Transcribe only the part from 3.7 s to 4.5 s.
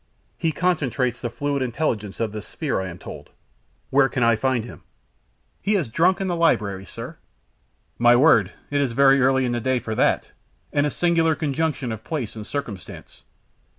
Where can I